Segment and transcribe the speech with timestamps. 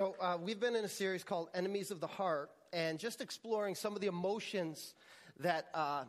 [0.00, 3.74] So, uh, we've been in a series called Enemies of the Heart, and just exploring
[3.74, 4.94] some of the emotions
[5.40, 6.04] that, uh,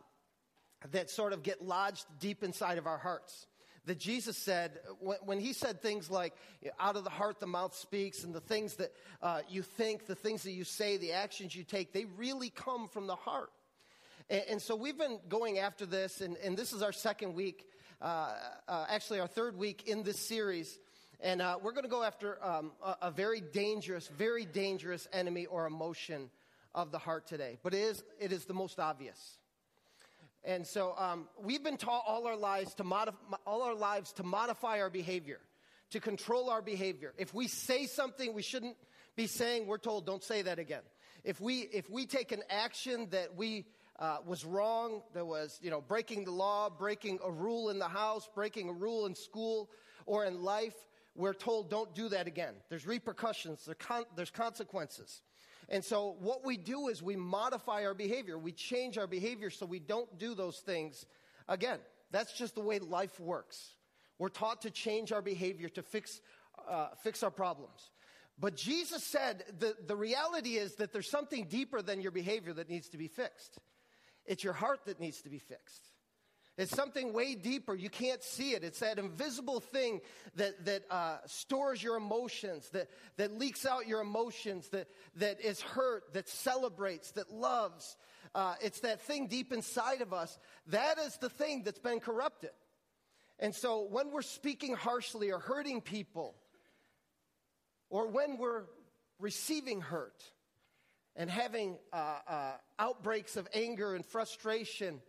[0.91, 3.47] that sort of get lodged deep inside of our hearts.
[3.85, 6.35] That Jesus said, when, when he said things like,
[6.79, 8.91] out of the heart the mouth speaks, and the things that
[9.23, 12.89] uh, you think, the things that you say, the actions you take, they really come
[12.89, 13.49] from the heart.
[14.29, 17.65] And, and so we've been going after this, and, and this is our second week,
[18.03, 18.35] uh,
[18.67, 20.77] uh, actually, our third week in this series.
[21.21, 25.47] And uh, we're going to go after um, a, a, very dangerous, very dangerous enemy
[25.47, 26.29] or emotion
[26.73, 27.57] of the heart today.
[27.61, 29.37] But it is, it is the most obvious.
[30.45, 34.23] And so um, we've been taught all our lives to modify, all our lives to
[34.23, 35.39] modify our behavior,
[35.91, 37.13] to control our behavior.
[37.17, 38.77] If we say something we shouldn't
[39.17, 40.83] be saying, we're told don't say that again.
[41.25, 43.65] If we if we take an action that we
[43.99, 47.89] uh, was wrong, that was you know breaking the law, breaking a rule in the
[47.89, 49.69] house, breaking a rule in school
[50.05, 50.75] or in life,
[51.15, 52.53] we're told don't do that again.
[52.69, 53.67] There's repercussions,
[54.15, 55.21] there's consequences.
[55.69, 58.37] And so what we do is we modify our behavior.
[58.37, 61.05] We change our behavior so we don't do those things
[61.47, 61.79] again.
[62.11, 63.75] That's just the way life works.
[64.17, 66.21] We're taught to change our behavior to fix,
[66.67, 67.91] uh, fix our problems.
[68.39, 72.69] But Jesus said the, the reality is that there's something deeper than your behavior that
[72.69, 73.59] needs to be fixed.
[74.25, 75.89] It's your heart that needs to be fixed.
[76.59, 77.73] It's something way deeper.
[77.73, 78.65] You can't see it.
[78.65, 80.01] It's that invisible thing
[80.35, 85.61] that, that uh, stores your emotions, that, that leaks out your emotions, that, that is
[85.61, 87.95] hurt, that celebrates, that loves.
[88.35, 90.37] Uh, it's that thing deep inside of us.
[90.67, 92.51] That is the thing that's been corrupted.
[93.39, 96.35] And so when we're speaking harshly or hurting people,
[97.89, 98.65] or when we're
[99.17, 100.21] receiving hurt
[101.15, 104.99] and having uh, uh outbreaks of anger and frustration,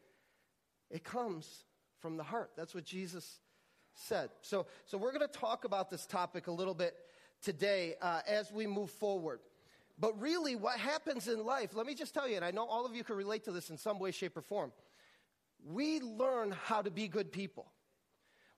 [0.90, 1.64] it comes
[2.00, 2.50] from the heart.
[2.56, 3.40] That's what Jesus
[3.94, 4.30] said.
[4.42, 6.94] So, so we're going to talk about this topic a little bit
[7.42, 9.40] today uh, as we move forward.
[9.98, 12.86] But really, what happens in life, let me just tell you, and I know all
[12.86, 14.72] of you can relate to this in some way, shape, or form.
[15.64, 17.66] We learn how to be good people.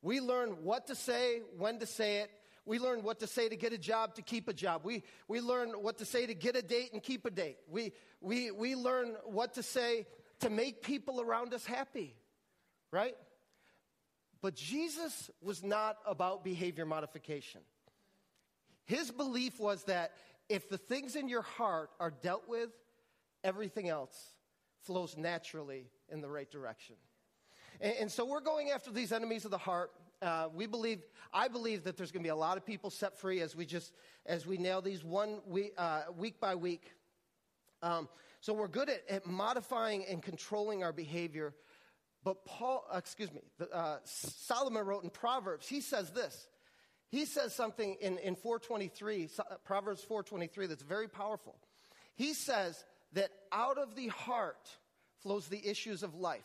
[0.03, 2.31] We learn what to say, when to say it.
[2.65, 4.83] We learn what to say to get a job, to keep a job.
[4.85, 7.59] We, we learn what to say to get a date and keep a date.
[7.69, 10.07] We, we, we learn what to say
[10.41, 12.15] to make people around us happy
[12.93, 13.17] right?
[14.41, 17.63] But Jesus was not about behavior modification.
[18.85, 20.13] His belief was that
[20.49, 22.71] if the things in your heart are dealt with,
[23.43, 24.17] everything else
[24.83, 26.97] flows naturally in the right direction.
[27.81, 29.93] And, and so we're going after these enemies of the heart.
[30.21, 33.19] Uh, we believe, I believe that there's going to be a lot of people set
[33.19, 33.93] free as we just,
[34.27, 36.93] as we nail these one week, uh, week by week.
[37.83, 38.09] Um,
[38.41, 41.55] so we're good at, at modifying and controlling our behavior
[42.25, 43.41] but Paul, uh, excuse me,
[43.73, 46.49] uh, Solomon wrote in Proverbs, he says this.
[47.09, 51.57] He says something in, in 423, uh, Proverbs 423, that's very powerful.
[52.15, 54.71] He says that out of the heart
[55.23, 56.41] flows the issues of life.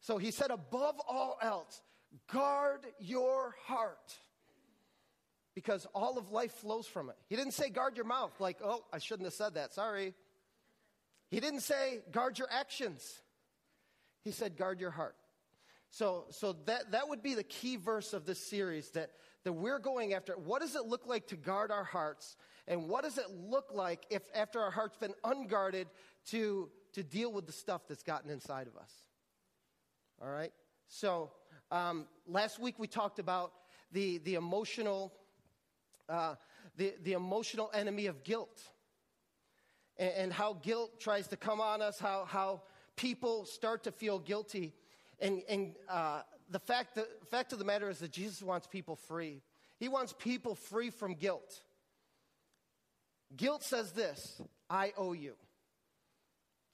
[0.00, 1.82] So he said, above all else,
[2.32, 4.14] guard your heart.
[5.54, 7.16] Because all of life flows from it.
[7.28, 10.14] He didn't say guard your mouth, like, oh, I shouldn't have said that, sorry.
[11.30, 13.20] He didn't say guard your actions.
[14.22, 15.16] He said, guard your heart.
[15.90, 19.10] So, so that, that would be the key verse of this series that,
[19.44, 20.34] that we're going after.
[20.34, 22.36] What does it look like to guard our hearts?
[22.68, 25.88] And what does it look like if, after our heart's been unguarded,
[26.28, 28.92] to, to deal with the stuff that's gotten inside of us?
[30.22, 30.52] All right?
[30.86, 31.32] So,
[31.72, 33.52] um, last week we talked about
[33.90, 35.12] the, the emotional,
[36.08, 36.34] uh,
[36.76, 38.60] the, the emotional enemy of guilt
[39.96, 42.62] and, and how guilt tries to come on us, how, how
[43.00, 44.74] people start to feel guilty.
[45.20, 48.96] And, and uh, the, fact, the fact of the matter is that Jesus wants people
[48.96, 49.40] free.
[49.78, 51.62] He wants people free from guilt.
[53.36, 55.34] Guilt says this I owe you.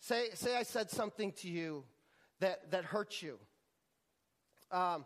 [0.01, 1.85] Say, say I said something to you
[2.41, 3.39] that, that hurt you.
[4.71, 5.05] Um,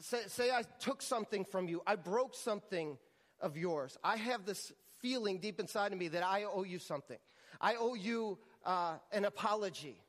[0.00, 1.82] say, say I took something from you.
[1.86, 2.98] I broke something
[3.40, 3.96] of yours.
[4.02, 7.18] I have this feeling deep inside of me that I owe you something.
[7.60, 10.00] I owe you uh, an apology.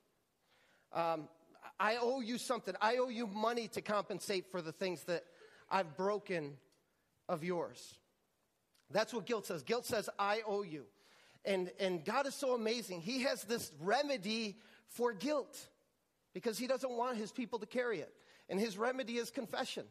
[0.94, 1.28] Um,
[1.80, 2.74] I owe you something.
[2.82, 5.24] I owe you money to compensate for the things that
[5.70, 6.58] I've broken
[7.28, 7.98] of yours.
[8.92, 9.64] That's what guilt says.
[9.64, 10.86] Guilt says, I owe you.
[11.44, 13.02] And, and God is so amazing.
[13.02, 15.68] He has this remedy for guilt
[16.34, 18.14] because He doesn't want His people to carry it.
[18.50, 19.86] And His remedy is confession.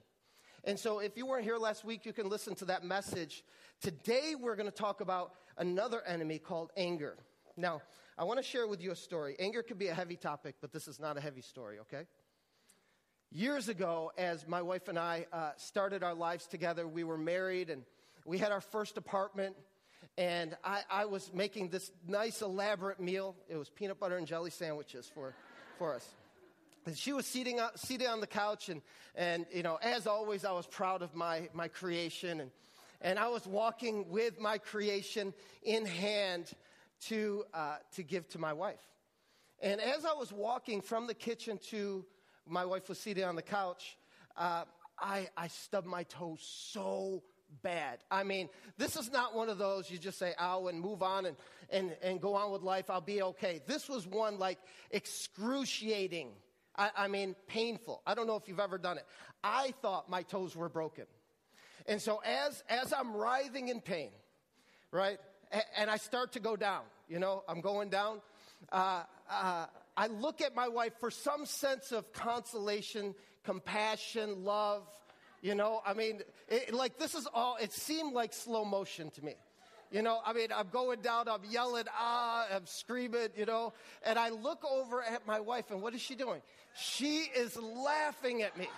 [0.65, 3.45] And so, if you weren't here last week, you can listen to that message.
[3.83, 7.17] Today, we're going to talk about another enemy called anger.
[7.57, 7.83] Now,
[8.19, 9.37] I want to share with you a story.
[9.39, 12.07] Anger could be a heavy topic, but this is not a heavy story, okay?
[13.31, 17.71] Years ago, as my wife and I uh, started our lives together, we were married
[17.71, 17.83] and
[18.25, 19.55] we had our first apartment,
[20.17, 23.37] and I, I was making this nice, elaborate meal.
[23.49, 25.35] It was peanut butter and jelly sandwiches for,
[25.79, 26.09] for us.
[26.87, 28.83] And she was seating, seated on the couch, and,
[29.15, 32.41] and, you know, as always, I was proud of my, my creation.
[32.41, 32.51] And,
[33.01, 36.53] and I was walking with my creation in hand
[37.09, 38.81] to, uh, to give to my wife.
[39.61, 42.05] And as I was walking from the kitchen to
[42.47, 43.97] my wife was seated on the couch,
[44.37, 44.65] uh,
[44.99, 47.23] I, I stubbed my toe so
[47.63, 47.99] bad.
[48.11, 48.49] I mean,
[48.79, 51.37] this is not one of those you just say, ow, and move on and,
[51.71, 52.91] and, and go on with life.
[52.91, 53.61] I'll be okay.
[53.67, 54.59] This was one like
[54.91, 56.31] excruciating.
[56.77, 58.03] I, I mean, painful.
[58.07, 59.07] I don't know if you've ever done it.
[59.43, 61.05] I thought my toes were broken.
[61.87, 64.11] And so as, as I'm writhing in pain,
[64.91, 65.19] right,
[65.53, 68.21] and, and I start to go down, you know, I'm going down,
[68.73, 69.67] uh, uh,
[69.97, 73.15] I look at my wife for some sense of consolation,
[73.45, 74.83] compassion, love.
[75.43, 79.25] You know, I mean, it, like this is all, it seemed like slow motion to
[79.25, 79.35] me.
[79.91, 83.75] You know, I mean, I'm going down, I'm yelling, ah, I'm screaming, you know,
[84.05, 86.41] and I look over at my wife, and what is she doing?
[86.75, 88.69] She is laughing at me.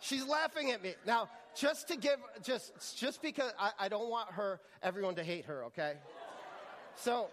[0.00, 0.94] She's laughing at me.
[1.06, 5.46] Now, just to give, just, just because I, I don't want her, everyone to hate
[5.46, 5.94] her, okay?
[6.96, 7.28] So,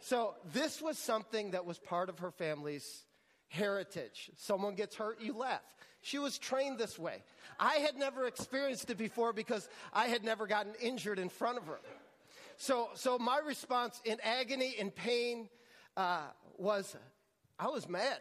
[0.00, 3.04] so this was something that was part of her family's
[3.48, 4.30] heritage.
[4.36, 5.62] Someone gets hurt, you laugh.
[6.02, 7.22] She was trained this way.
[7.58, 11.66] I had never experienced it before because I had never gotten injured in front of
[11.66, 11.80] her.
[12.58, 15.48] So, so my response in agony and pain
[15.96, 16.20] uh,
[16.58, 16.96] was,
[17.58, 18.18] I was mad.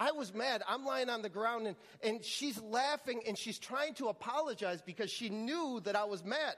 [0.00, 0.62] I was mad.
[0.66, 5.10] I'm lying on the ground and, and she's laughing and she's trying to apologize because
[5.10, 6.54] she knew that I was mad.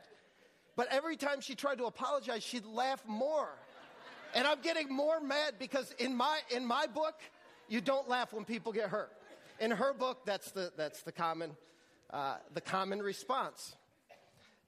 [0.77, 3.49] But every time she tried to apologize, she'd laugh more.
[4.33, 7.17] And I'm getting more mad because in my, in my book,
[7.69, 9.11] you don't laugh when people get hurt.
[9.59, 11.51] In her book, that's the, that's the, common,
[12.11, 13.75] uh, the common response.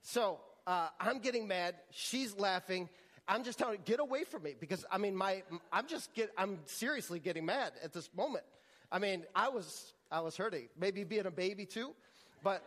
[0.02, 1.76] So uh, I'm getting mad.
[1.90, 2.88] She's laughing.
[3.28, 6.32] I'm just telling her, get away from me because I mean, my, I'm just get,
[6.36, 8.44] I'm seriously getting mad at this moment.
[8.94, 11.90] I mean, I was, I was hurting, maybe being a baby too,
[12.44, 12.62] but,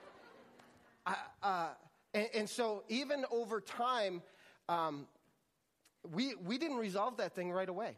[1.06, 1.68] I, uh,
[2.13, 4.21] and, and, so even over time,
[4.68, 5.07] um,
[6.13, 7.95] we, we didn't resolve that thing right away.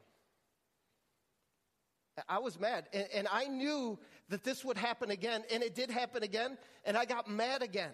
[2.27, 2.85] I was mad.
[2.93, 3.97] And, and, I knew
[4.29, 5.43] that this would happen again.
[5.51, 6.57] And it did happen again.
[6.85, 7.93] And I got mad again.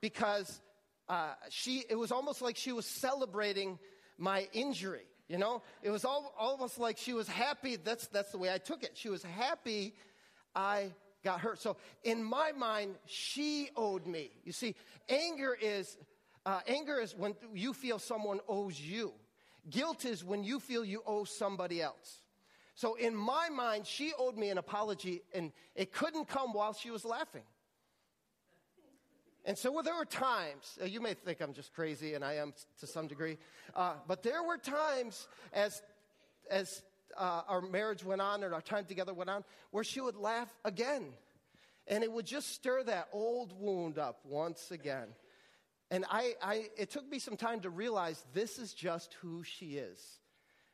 [0.00, 0.60] Because
[1.08, 3.78] uh, she, it was almost like she was celebrating
[4.18, 5.06] my injury.
[5.28, 7.76] You know, it was all, almost like she was happy.
[7.76, 8.92] That's, that's the way I took it.
[8.94, 9.94] She was happy
[10.54, 10.92] I
[11.24, 11.60] got hurt.
[11.60, 14.30] So in my mind, she owed me.
[14.44, 14.76] You see,
[15.08, 15.96] anger is
[16.46, 19.12] uh, anger is when you feel someone owes you.
[19.68, 22.22] Guilt is when you feel you owe somebody else.
[22.76, 26.92] So in my mind, she owed me an apology, and it couldn't come while she
[26.92, 27.42] was laughing.
[29.46, 32.34] And so well, there were times, uh, you may think I'm just crazy, and I
[32.34, 33.38] am to some degree,
[33.76, 35.80] uh, but there were times as,
[36.50, 36.82] as
[37.16, 40.52] uh, our marriage went on and our time together went on where she would laugh
[40.64, 41.04] again.
[41.86, 45.06] And it would just stir that old wound up once again.
[45.92, 49.76] And I, I, it took me some time to realize this is just who she
[49.76, 50.00] is.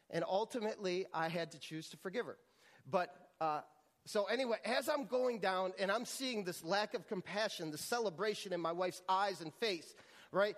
[0.09, 2.39] And ultimately, I had to choose to forgive her.
[2.91, 3.61] But uh,
[4.05, 8.53] so, anyway, as I'm going down and I'm seeing this lack of compassion, the celebration
[8.53, 9.95] in my wife's eyes and face,
[10.33, 10.57] right?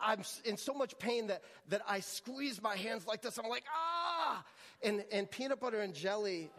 [0.00, 3.38] I, am in so much pain that, that I squeeze my hands like this.
[3.38, 4.42] I'm like, ah!
[4.82, 6.50] And, and peanut butter and jelly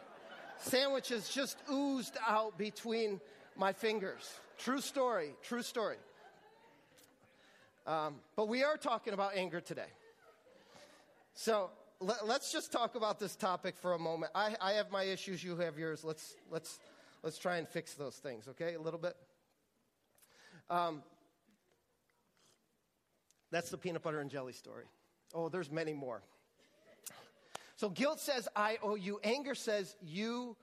[0.59, 3.19] sandwiches just oozed out between
[3.55, 4.29] my fingers.
[4.59, 5.97] True story, true story.
[7.87, 9.89] Um, but we are talking about anger today.
[11.33, 14.31] So let, us just talk about this topic for a moment.
[14.35, 16.03] I, I have my issues, you have yours.
[16.03, 16.79] Let's, let's,
[17.23, 18.75] let's try and fix those things, okay?
[18.75, 19.15] A little bit.
[20.69, 21.03] Um,
[23.51, 24.85] that's the peanut butter and jelly story.
[25.33, 26.21] Oh, there's many more.
[27.75, 29.19] So guilt says, I owe you.
[29.23, 30.55] Anger says, you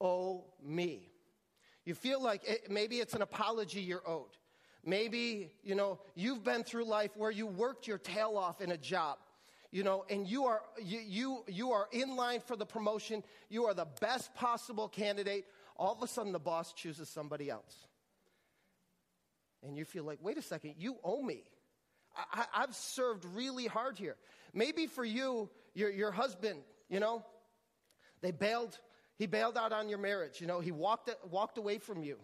[0.00, 1.08] owe me.
[1.84, 4.36] You feel like it, maybe it's an apology you're owed.
[4.84, 8.76] Maybe, you know, you've been through life where you worked your tail off in a
[8.76, 9.18] job,
[9.72, 13.24] you know, and you are, you, you, you are in line for the promotion.
[13.48, 15.46] You are the best possible candidate.
[15.76, 17.74] All of a sudden, the boss chooses somebody else.
[19.64, 21.44] And you feel like, wait a second, you owe me.
[22.32, 24.16] I, have served really hard here.
[24.52, 26.60] Maybe for you, your, your husband,
[26.90, 27.24] you know,
[28.20, 28.78] they bailed,
[29.16, 30.38] he bailed out on your marriage.
[30.38, 32.18] You know, he walked, walked away from you.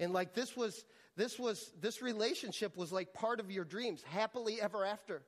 [0.00, 0.86] And like this was,
[1.16, 5.22] this was, this relationship was like part of your dreams, happily ever after.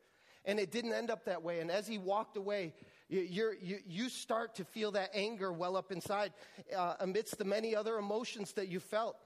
[0.44, 1.60] And it didn't end up that way.
[1.60, 2.74] And as he walked away,
[3.08, 3.52] you,
[3.86, 6.32] you, start to feel that anger well up inside
[6.76, 9.16] uh, amidst the many other emotions that you felt.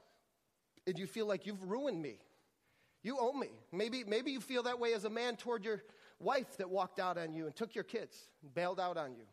[0.85, 2.17] and you feel like you've ruined me.
[3.01, 3.49] You owe me.
[3.71, 5.81] Maybe, maybe you feel that way as a man toward your
[6.19, 9.23] wife that walked out on you and took your kids and bailed out on you.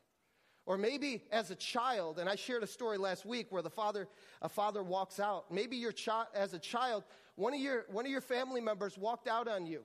[0.64, 4.09] Or maybe as a child, and I shared a story last week where the father,
[4.43, 5.52] a father walks out.
[5.52, 7.05] Maybe your child, as a child,
[7.37, 9.83] one of your, one of your family members walked out on you.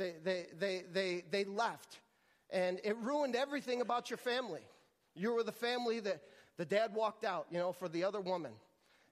[0.00, 1.98] They, they, they, they, they left.
[2.48, 4.62] And it ruined everything about your family.
[5.14, 6.22] You were the family that
[6.56, 8.52] the dad walked out, you know, for the other woman.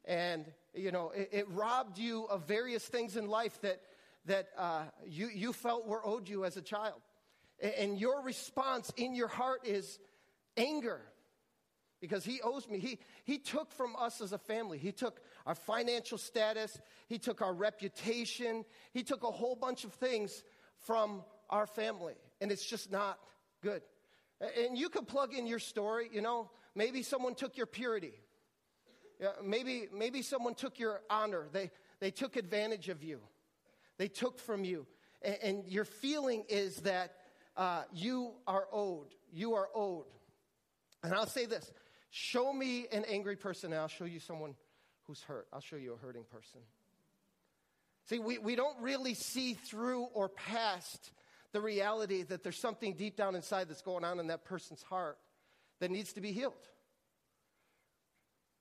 [0.07, 3.83] And, you know, it, it robbed you of various things in life that,
[4.25, 7.03] that uh, you, you felt were owed you as a child.
[7.61, 9.99] And, and your response in your heart is
[10.57, 11.03] anger
[12.01, 12.79] because he owes me.
[12.79, 14.79] He, he took from us as a family.
[14.79, 16.79] He took our financial status,
[17.09, 20.45] he took our reputation, he took a whole bunch of things
[20.81, 22.15] from our family.
[22.41, 23.19] And it's just not
[23.63, 23.83] good.
[24.41, 28.13] And you could plug in your story, you know, maybe someone took your purity.
[29.21, 31.49] Yeah, maybe, maybe someone took your honor.
[31.53, 33.19] They, they took advantage of you.
[33.97, 34.87] They took from you.
[35.23, 37.15] And, and your feeling is that
[37.57, 39.09] uh, you are owed.
[39.33, 40.07] You are owed.
[41.03, 41.73] And I'll say this
[42.11, 44.55] show me an angry person, and I'll show you someone
[45.07, 45.49] who's hurt.
[45.53, 46.61] I'll show you a hurting person.
[48.09, 51.13] See, we, we don't really see through or past
[51.53, 55.19] the reality that there's something deep down inside that's going on in that person's heart
[55.81, 56.55] that needs to be healed.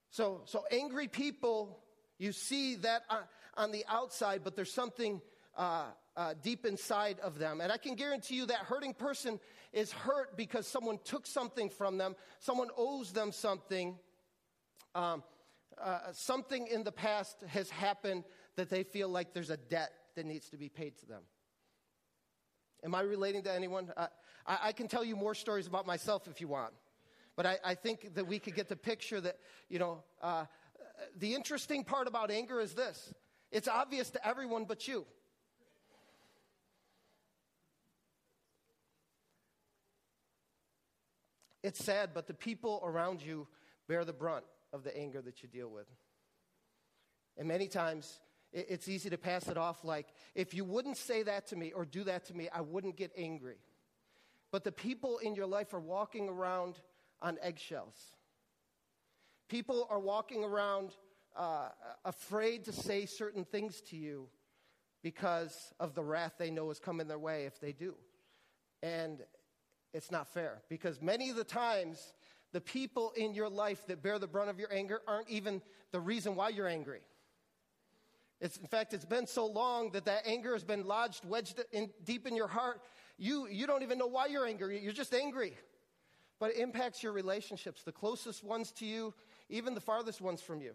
[0.09, 1.79] So, so angry people,
[2.17, 3.21] you see that on,
[3.55, 5.21] on the outside, but there's something
[5.55, 5.85] uh,
[6.17, 7.61] uh, deep inside of them.
[7.61, 9.39] And I can guarantee you that hurting person
[9.71, 13.97] is hurt because someone took something from them, someone owes them something.
[14.93, 15.23] Um,
[15.81, 18.23] uh, something in the past has happened
[18.57, 21.21] that they feel like there's a debt that needs to be paid to them.
[22.83, 23.91] Am I relating to anyone?
[23.95, 24.07] I,
[24.45, 26.73] I, can tell you more stories about myself if you want.
[27.35, 29.37] But I, I think that we could get the picture that,
[29.69, 30.45] you know, uh,
[31.17, 33.13] the interesting part about anger is this
[33.51, 35.05] it's obvious to everyone but you.
[41.63, 43.47] It's sad, but the people around you
[43.87, 45.87] bear the brunt of the anger that you deal with.
[47.37, 48.19] And many times,
[48.53, 51.85] it's easy to pass it off like, if you wouldn't say that to me or
[51.85, 53.57] do that to me, I wouldn't get angry.
[54.51, 56.79] But the people in your life are walking around
[57.21, 57.97] on eggshells.
[59.49, 60.91] People are walking around
[61.35, 61.69] uh,
[62.05, 64.27] afraid to say certain things to you
[65.03, 67.95] because of the wrath they know is coming their way if they do.
[68.81, 69.21] And
[69.93, 72.13] it's not fair because many of the times,
[72.53, 75.61] the people in your life that bear the brunt of your anger aren't even
[75.91, 77.01] the reason why you're angry.
[78.39, 81.89] It's, in fact, it's been so long that that anger has been lodged, wedged in,
[82.03, 82.81] deep in your heart.
[83.17, 84.79] You, you don't even know why you're angry.
[84.79, 85.53] You're just angry.
[86.39, 89.13] But it impacts your relationships, the closest ones to you,
[89.49, 90.73] even the farthest ones from you.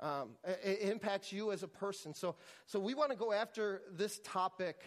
[0.00, 2.14] Um, it, it, impacts you as a person.
[2.14, 4.82] So, so we want to go after this topic,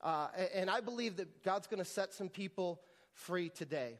[0.00, 2.80] uh, and I believe that God's going to set some people
[3.12, 3.98] free today.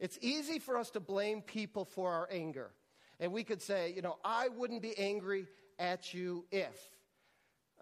[0.00, 2.72] It's easy for us to blame people for our anger.
[3.20, 5.46] And we could say, you know, I wouldn't be angry
[5.78, 6.90] at you if.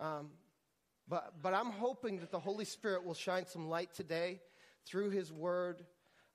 [0.01, 0.31] Um,
[1.09, 4.41] but, but I'm hoping that the Holy Spirit will shine some light today
[4.85, 5.85] through His Word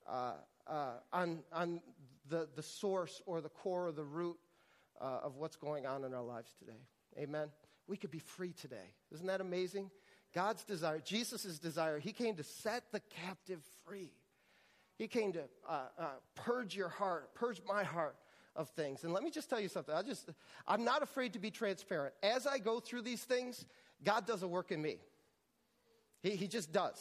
[0.09, 0.33] uh,
[0.67, 1.81] uh, on, on
[2.29, 4.37] the, the source or the core or the root
[4.99, 6.79] uh, of what's going on in our lives today.
[7.19, 7.49] Amen.
[7.87, 8.93] We could be free today.
[9.11, 9.91] Isn't that amazing?
[10.33, 14.11] God's desire, Jesus' desire, He came to set the captive free.
[14.97, 18.15] He came to uh, uh, purge your heart, purge my heart
[18.55, 19.03] of things.
[19.03, 19.93] And let me just tell you something.
[19.93, 20.29] I just,
[20.67, 22.13] I'm not afraid to be transparent.
[22.21, 23.65] As I go through these things,
[24.03, 24.97] God does a work in me.
[26.21, 26.99] He, he just does.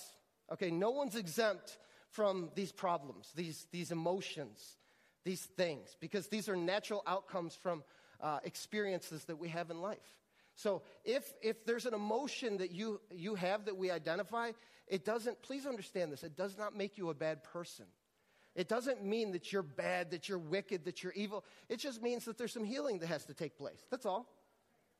[0.53, 1.79] Okay, no one's exempt
[2.11, 4.77] from these problems, these, these emotions,
[5.25, 7.85] these things, because these are natural outcomes from
[8.21, 9.99] uh, experiences that we have in life.
[10.57, 14.53] So if, if there's an emotion that you, you have that we identify,
[14.89, 17.87] it doesn't, please understand this, it does not make you a bad person.
[18.55, 21.45] It doesn't mean that you're bad, that you're wicked, that you're evil.
[21.69, 23.87] It just means that there's some healing that has to take place.
[23.91, 24.27] That's all.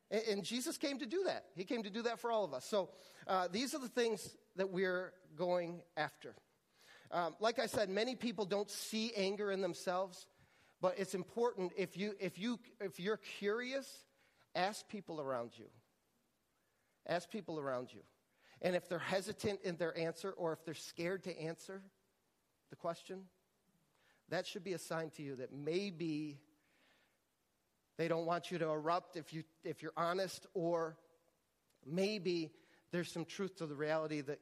[0.09, 1.45] And, and Jesus came to do that.
[1.55, 2.65] He came to do that for all of us.
[2.65, 2.89] So
[3.27, 6.35] uh, these are the things that we're going after.
[7.11, 10.27] Um, like I said, many people don't see anger in themselves,
[10.79, 14.05] but it's important if you if you if you're curious,
[14.55, 15.65] ask people around you.
[17.05, 17.99] Ask people around you.
[18.61, 21.81] And if they're hesitant in their answer or if they're scared to answer
[22.69, 23.23] the question,
[24.31, 26.39] that should be a sign to you that maybe
[27.97, 30.97] they don't want you to erupt if, you, if you're honest, or
[31.85, 32.51] maybe
[32.91, 34.39] there's some truth to the reality that,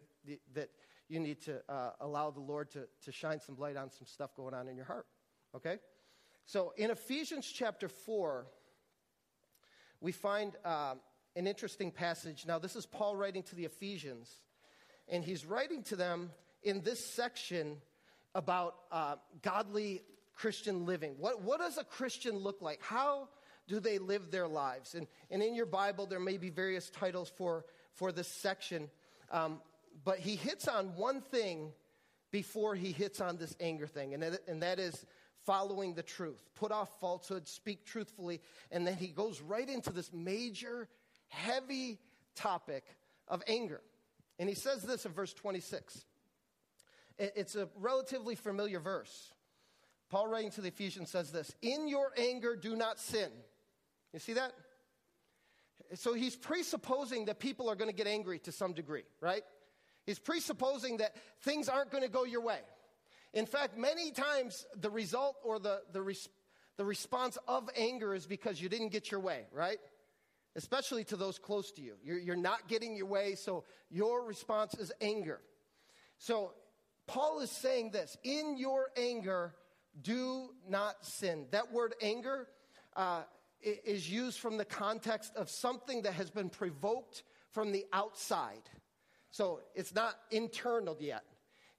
[0.54, 0.70] that
[1.10, 4.36] you need to uh, allow the Lord to, to shine some light on some stuff
[4.36, 5.08] going on in your heart.
[5.56, 5.78] Okay?
[6.46, 8.46] So in Ephesians chapter 4,
[10.02, 10.96] we find uh,
[11.36, 12.46] an interesting passage.
[12.46, 14.30] Now, this is Paul writing to the Ephesians,
[15.08, 16.30] and he's writing to them
[16.62, 17.78] in this section
[18.40, 20.02] about uh, godly
[20.34, 21.16] Christian living.
[21.20, 22.82] What, what does a Christian look like?
[22.82, 23.28] How
[23.68, 24.96] do they live their lives?
[24.96, 27.66] And, and in your Bible, there may be various titles for,
[27.96, 28.90] for this section,
[29.30, 29.60] um,
[30.06, 31.74] but he hits on one thing
[32.32, 35.06] before he hits on this anger thing, and that, and that is
[35.46, 36.42] following the truth.
[36.56, 38.40] Put off falsehood, speak truthfully,
[38.72, 40.88] and then he goes right into this major,
[41.28, 42.00] heavy
[42.36, 42.86] topic
[43.28, 43.82] of anger.
[44.38, 46.06] And he says this in verse 26.
[47.20, 49.34] It's a relatively familiar verse.
[50.10, 53.30] Paul, writing to the Ephesians, says this In your anger, do not sin.
[54.14, 54.54] You see that?
[55.96, 59.44] So he's presupposing that people are going to get angry to some degree, right?
[60.06, 62.60] He's presupposing that things aren't going to go your way.
[63.34, 66.30] In fact, many times the result or the, the, res-
[66.78, 69.78] the response of anger is because you didn't get your way, right?
[70.56, 71.94] Especially to those close to you.
[72.04, 75.42] You're, you're not getting your way, so your response is anger.
[76.18, 76.54] So
[77.10, 79.56] Paul is saying this in your anger,
[80.00, 81.48] do not sin.
[81.50, 82.48] That word anger
[82.96, 83.24] uh,
[83.62, 88.62] is used from the context of something that has been provoked from the outside.
[89.32, 91.24] So it's not internal yet.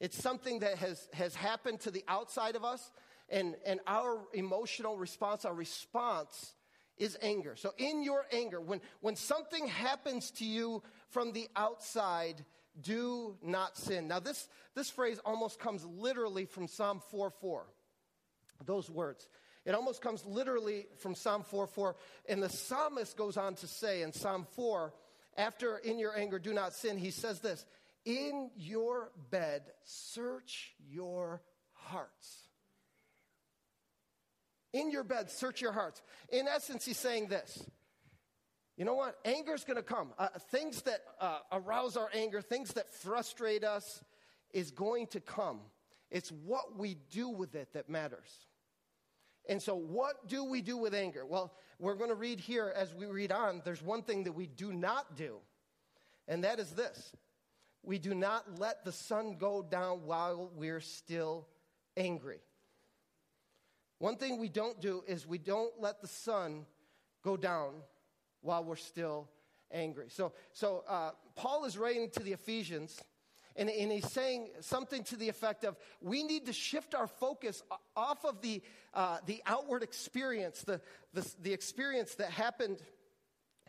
[0.01, 2.91] It's something that has, has happened to the outside of us,
[3.29, 6.55] and, and our emotional response, our response
[6.97, 7.55] is anger.
[7.55, 12.45] So, in your anger, when, when something happens to you from the outside,
[12.83, 14.09] do not sin.
[14.09, 17.67] Now, this, this phrase almost comes literally from Psalm 4 4.
[18.67, 19.29] Those words.
[19.65, 21.97] It almost comes literally from Psalm 4 4.
[22.29, 24.93] And the psalmist goes on to say in Psalm 4,
[25.37, 27.65] after in your anger do not sin, he says this
[28.05, 32.49] in your bed, search your hearts.
[34.73, 36.01] In your bed, search your hearts.
[36.31, 37.65] In essence, he's saying this.
[38.81, 39.19] You know what?
[39.27, 40.15] Anger is going to come.
[40.19, 44.03] Uh, things that uh, arouse our anger, things that frustrate us,
[44.55, 45.61] is going to come.
[46.11, 48.47] It's what we do with it that matters.
[49.51, 51.27] And so, what do we do with anger?
[51.27, 53.61] Well, we're going to read here as we read on.
[53.67, 55.37] There's one thing that we do not do,
[56.27, 57.13] and that is this
[57.83, 61.47] we do not let the sun go down while we're still
[61.99, 62.41] angry.
[63.99, 66.65] One thing we don't do is we don't let the sun
[67.23, 67.75] go down
[68.43, 69.29] while we're still
[69.73, 70.07] angry.
[70.09, 72.99] So, so uh, Paul is writing to the Ephesians,
[73.57, 77.63] and, and, he's saying something to the effect of we need to shift our focus
[77.97, 78.63] off of the,
[78.95, 80.81] uh, the outward experience, the,
[81.13, 82.81] the, the experience that happened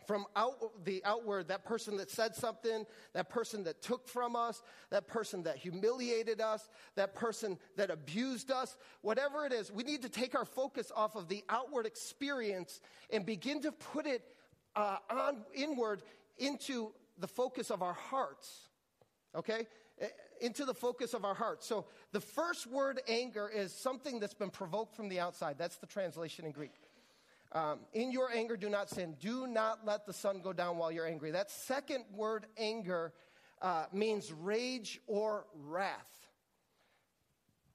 [0.06, 4.62] from out, the outward, that person that said something, that person that took from us,
[4.90, 10.02] that person that humiliated us, that person that abused us, whatever it is, we need
[10.02, 12.80] to take our focus off of the outward experience
[13.10, 14.22] and begin to put it
[14.76, 16.02] uh, on inward
[16.38, 18.68] into the focus of our hearts.
[19.34, 19.66] Okay?
[20.40, 21.66] Into the focus of our hearts.
[21.66, 25.56] So the first word anger is something that's been provoked from the outside.
[25.58, 26.74] That's the translation in Greek.
[27.52, 29.14] Um, in your anger, do not sin.
[29.20, 31.30] Do not let the sun go down while you're angry.
[31.32, 33.12] That second word, anger,
[33.60, 36.08] uh, means rage or wrath.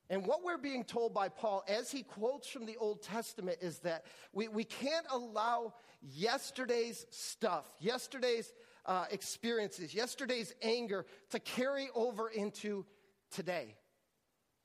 [0.10, 3.80] And what we're being told by Paul as he quotes from the Old Testament is
[3.80, 8.52] that we, we can't allow yesterday's stuff, yesterday's
[8.86, 12.86] uh, experiences, yesterday's anger to carry over into
[13.32, 13.76] today.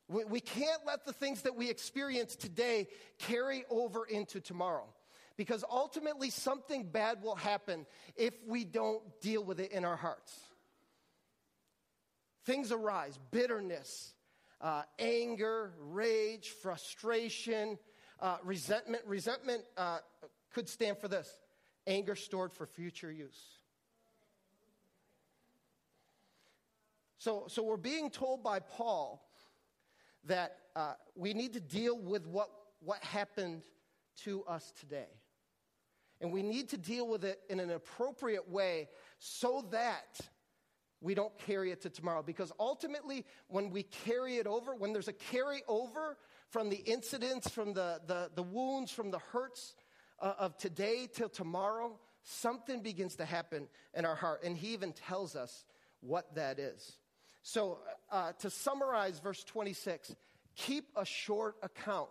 [0.09, 4.87] We, we can't let the things that we experience today carry over into tomorrow.
[5.37, 10.39] Because ultimately, something bad will happen if we don't deal with it in our hearts.
[12.45, 14.13] Things arise bitterness,
[14.61, 17.79] uh, anger, rage, frustration,
[18.21, 19.05] uh, resentment.
[19.07, 19.99] Resentment uh,
[20.53, 21.29] could stand for this
[21.87, 23.41] anger stored for future use.
[27.19, 29.25] So, so we're being told by Paul
[30.25, 33.63] that uh, we need to deal with what, what happened
[34.25, 35.09] to us today.
[36.21, 38.89] And we need to deal with it in an appropriate way
[39.19, 40.21] so that
[41.01, 42.23] we don't carry it to tomorrow.
[42.23, 46.15] Because ultimately, when we carry it over, when there's a carryover
[46.49, 49.75] from the incidents, from the, the, the wounds, from the hurts
[50.23, 54.43] uh, of today till tomorrow, something begins to happen in our heart.
[54.45, 55.65] And he even tells us
[56.01, 56.97] what that is.
[57.43, 57.79] So,
[58.11, 60.15] uh, to summarize verse 26,
[60.55, 62.09] keep a short account,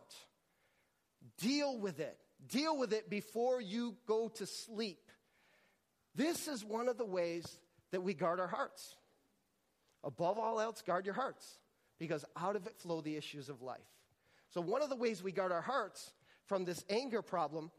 [1.38, 2.18] deal with it.
[2.50, 5.10] Deal with it before you go to sleep.
[6.16, 7.46] This is one of the ways
[7.92, 8.96] that we guard our hearts.
[10.04, 11.60] Above all else, guard your hearts
[12.00, 13.80] because out of it flow the issues of life.
[14.50, 16.12] So, one of the ways we guard our hearts
[16.48, 17.72] from this anger problem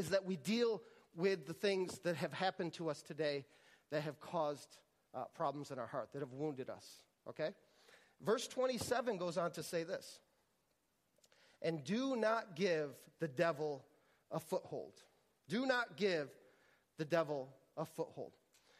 [0.00, 0.80] is that we deal
[1.14, 3.44] with the things that have happened to us today
[3.90, 4.78] that have caused
[5.14, 7.02] uh, problems in our heart, that have wounded us.
[7.28, 7.50] Okay?
[8.24, 10.18] Verse 27 goes on to say this
[11.60, 13.84] And do not give the devil
[14.30, 14.94] a foothold.
[15.48, 16.30] Do not give
[16.96, 18.32] the devil a foothold.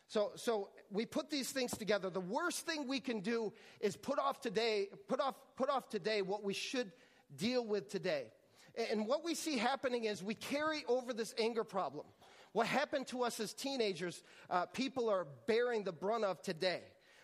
[0.07, 2.09] So, so we put these things together.
[2.09, 6.23] The worst thing we can do is put off today, put off, put off today
[6.23, 6.91] what we should
[7.37, 8.33] deal with today.
[8.77, 12.07] And what we see happening is we carry over this anger problem.
[12.53, 16.83] What happened to us as teenagers, uh, people are bearing the brunt of today.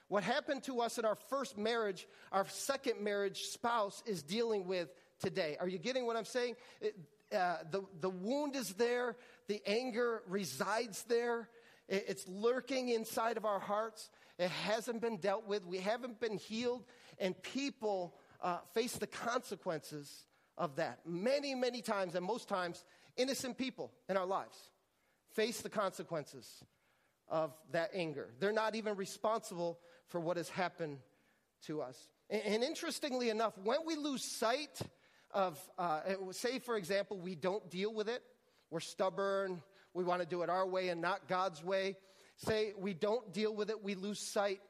[0.08, 4.88] What happened to us in our first marriage, our second marriage spouse is dealing with
[5.18, 5.56] today.
[5.58, 6.54] Are you getting what I'm saying?
[6.80, 6.96] It,
[7.34, 9.16] uh, the, the wound is there,
[9.48, 11.48] the anger resides there,
[11.88, 14.10] it, it's lurking inside of our hearts.
[14.38, 16.84] It hasn't been dealt with, we haven't been healed,
[17.18, 20.26] and people uh, face the consequences
[20.58, 21.00] of that.
[21.06, 22.84] Many, many times, and most times,
[23.16, 24.56] innocent people in our lives
[25.34, 26.64] face the consequences
[27.28, 28.28] of that anger.
[28.38, 30.98] They're not even responsible for what has happened
[31.66, 32.08] to us.
[32.30, 34.80] And, and interestingly enough, when we lose sight
[35.32, 38.22] of, uh, say, for example, we don't deal with it,
[38.70, 39.62] we're stubborn,
[39.94, 41.96] we want to do it our way and not God's way.
[42.36, 44.60] Say we don't deal with it, we lose sight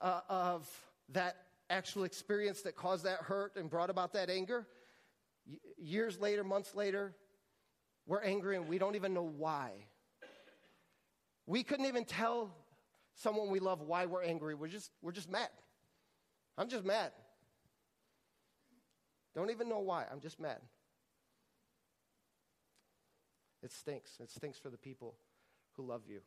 [0.00, 0.68] uh, of
[1.10, 1.36] that
[1.70, 4.66] actual experience that caused that hurt and brought about that anger.
[5.78, 7.14] Years later, months later,
[8.06, 9.70] we're angry and we don't even know why.
[11.46, 12.50] We couldn't even tell
[13.14, 14.54] someone we love why we're angry.
[14.54, 15.48] We're just, we're just mad.
[16.56, 17.12] I'm just mad.
[19.34, 20.06] Don't even know why.
[20.10, 20.58] I'm just mad.
[23.62, 24.12] It stinks.
[24.20, 25.14] It stinks for the people
[25.72, 26.20] who love you.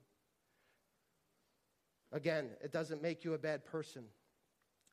[2.11, 4.03] Again, it doesn't make you a bad person.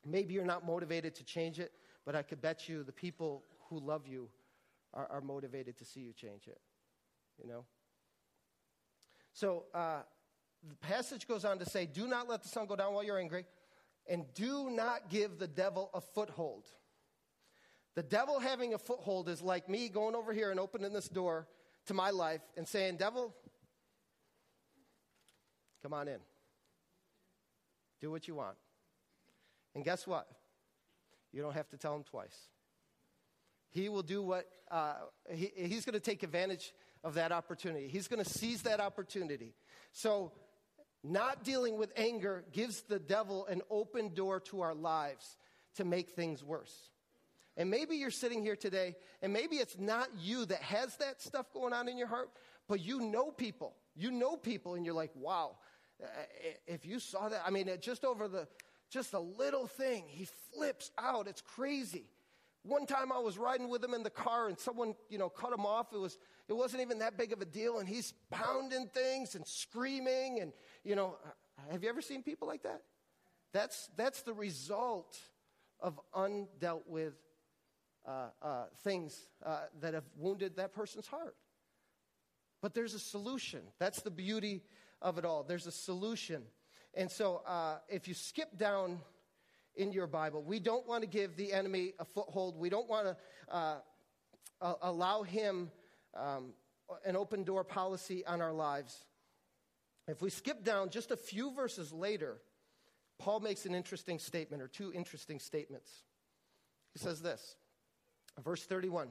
[0.06, 1.72] Maybe you're not motivated to change it,
[2.04, 4.28] but I could bet you the people who love you
[4.92, 6.60] are, are motivated to see you change it.
[7.42, 7.64] You know?
[9.32, 10.02] So, uh,
[10.66, 13.18] the passage goes on to say, Do not let the sun go down while you're
[13.18, 13.44] angry,
[14.08, 16.66] and do not give the devil a foothold.
[17.94, 21.46] The devil having a foothold is like me going over here and opening this door
[21.86, 23.34] to my life and saying, Devil,
[25.82, 26.18] come on in.
[28.00, 28.56] Do what you want.
[29.74, 30.28] And guess what?
[31.32, 32.36] You don't have to tell him twice.
[33.74, 34.94] He will do what, uh,
[35.30, 37.88] he, he's going to take advantage of that opportunity.
[37.88, 39.52] He's going to seize that opportunity.
[39.92, 40.30] So
[41.02, 45.36] not dealing with anger gives the devil an open door to our lives
[45.74, 46.72] to make things worse.
[47.56, 51.52] And maybe you're sitting here today, and maybe it's not you that has that stuff
[51.52, 52.30] going on in your heart,
[52.68, 53.74] but you know people.
[53.96, 55.56] You know people, and you're like, wow,
[56.02, 56.06] uh,
[56.66, 58.46] if you saw that, I mean, just over the,
[58.88, 61.26] just a little thing, he flips out.
[61.26, 62.06] It's crazy.
[62.64, 65.52] One time I was riding with him in the car and someone, you know, cut
[65.52, 65.92] him off.
[65.92, 66.16] It was,
[66.48, 67.78] it wasn't even that big of a deal.
[67.78, 70.40] And he's pounding things and screaming.
[70.40, 71.18] And, you know,
[71.70, 72.80] have you ever seen people like that?
[73.52, 75.18] That's, that's the result
[75.78, 77.12] of undealt with
[78.06, 81.36] uh, uh, things uh, that have wounded that person's heart.
[82.62, 83.60] But there's a solution.
[83.78, 84.62] That's the beauty
[85.02, 85.42] of it all.
[85.42, 86.44] There's a solution.
[86.94, 89.00] And so uh, if you skip down
[89.76, 90.42] in your Bible.
[90.42, 92.56] We don't want to give the enemy a foothold.
[92.56, 93.16] We don't want to
[93.50, 93.76] uh,
[94.82, 95.70] allow him
[96.14, 96.52] um,
[97.04, 99.04] an open door policy on our lives.
[100.06, 102.38] If we skip down just a few verses later,
[103.18, 105.90] Paul makes an interesting statement, or two interesting statements.
[106.92, 107.56] He says this,
[108.44, 109.08] verse 31.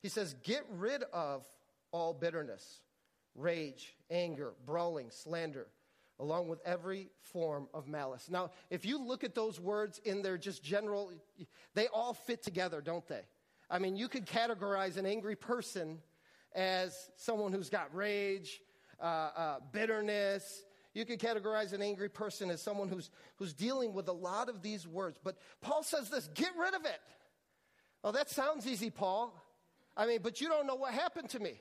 [0.00, 1.44] He says, Get rid of
[1.90, 2.80] all bitterness,
[3.34, 5.66] rage, anger, brawling, slander
[6.18, 8.28] along with every form of malice.
[8.30, 11.12] Now, if you look at those words in their just general,
[11.74, 13.22] they all fit together, don't they?
[13.68, 15.98] I mean, you could categorize an angry person
[16.54, 18.60] as someone who's got rage,
[19.00, 20.64] uh, uh, bitterness.
[20.94, 24.62] You could categorize an angry person as someone who's, who's dealing with a lot of
[24.62, 25.18] these words.
[25.22, 27.00] But Paul says this get rid of it.
[28.02, 29.34] Well, that sounds easy, Paul.
[29.96, 31.58] I mean, but you don't know what happened to me.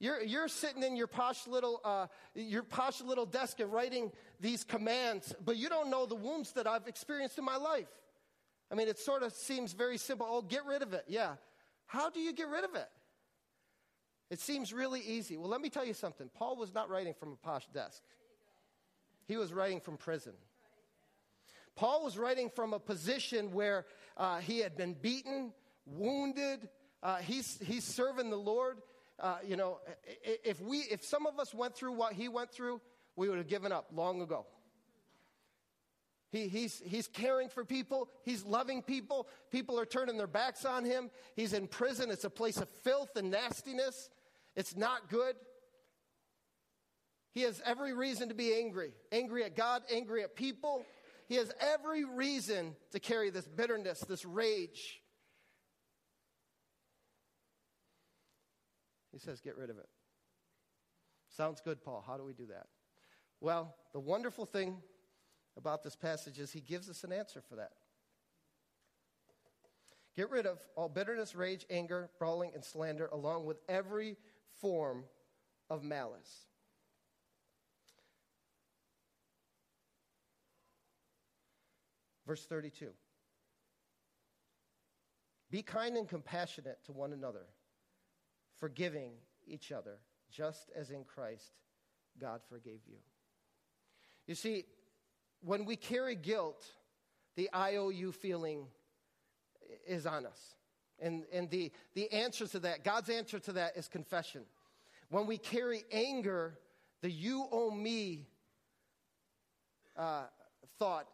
[0.00, 4.62] You're, you're sitting in your posh little, uh, your posh little desk and writing these
[4.62, 7.88] commands, but you don't know the wounds that I've experienced in my life.
[8.70, 10.26] I mean, it sort of seems very simple.
[10.28, 11.04] Oh, get rid of it.
[11.08, 11.34] Yeah.
[11.86, 12.88] How do you get rid of it?
[14.30, 15.36] It seems really easy.
[15.36, 16.30] Well, let me tell you something.
[16.34, 18.02] Paul was not writing from a posh desk,
[19.26, 20.34] he was writing from prison.
[21.74, 25.52] Paul was writing from a position where uh, he had been beaten,
[25.86, 26.68] wounded.
[27.04, 28.78] Uh, he's, he's serving the Lord.
[29.20, 29.78] Uh, you know,
[30.24, 32.80] if we, if some of us went through what he went through,
[33.16, 34.46] we would have given up long ago.
[36.30, 38.08] He, he's, he's caring for people.
[38.22, 39.28] He's loving people.
[39.50, 41.10] People are turning their backs on him.
[41.34, 42.10] He's in prison.
[42.10, 44.10] It's a place of filth and nastiness.
[44.54, 45.36] It's not good.
[47.32, 50.84] He has every reason to be angry angry at God, angry at people.
[51.28, 55.00] He has every reason to carry this bitterness, this rage.
[59.18, 59.88] He says, Get rid of it.
[61.28, 62.04] Sounds good, Paul.
[62.06, 62.66] How do we do that?
[63.40, 64.76] Well, the wonderful thing
[65.56, 67.72] about this passage is he gives us an answer for that.
[70.14, 74.16] Get rid of all bitterness, rage, anger, brawling, and slander, along with every
[74.60, 75.04] form
[75.68, 76.46] of malice.
[82.24, 82.90] Verse 32
[85.50, 87.46] Be kind and compassionate to one another,
[88.58, 89.12] forgiving
[89.46, 89.98] each other,
[90.30, 91.52] just as in Christ
[92.20, 92.98] God forgave you.
[94.26, 94.64] You see,
[95.40, 96.64] when we carry guilt,
[97.36, 98.66] the IOU feeling
[99.86, 100.54] is on us.
[101.00, 104.42] And, and the, the answer to that, God's answer to that is confession.
[105.10, 106.58] When we carry anger,
[107.00, 108.26] the you owe me
[109.96, 110.24] uh,
[110.78, 111.06] thought